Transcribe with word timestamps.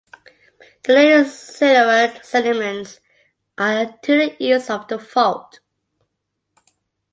The 0.81 0.93
late 0.95 1.27
Silurian 1.27 2.23
sediments 2.23 2.99
are 3.55 3.85
to 3.99 4.17
the 4.17 4.35
east 4.43 4.71
of 4.71 4.87
the 4.87 4.97
fault. 4.97 5.59